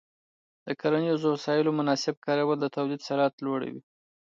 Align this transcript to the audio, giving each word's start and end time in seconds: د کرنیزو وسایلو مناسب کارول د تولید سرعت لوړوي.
د 0.65 0.67
کرنیزو 0.81 1.27
وسایلو 1.31 1.71
مناسب 1.79 2.15
کارول 2.25 2.57
د 2.61 2.65
تولید 2.75 3.01
سرعت 3.07 3.33
لوړوي. 3.45 3.81